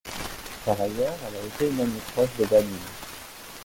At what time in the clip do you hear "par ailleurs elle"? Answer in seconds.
0.65-1.35